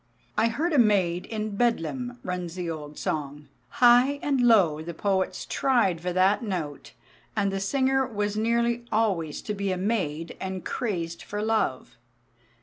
[0.35, 3.49] "I heard a maid in Bedlam," runs the old song.
[3.69, 6.93] High and low the poets tried for that note,
[7.35, 11.97] and the singer was nearly always to be a maid and crazed for love.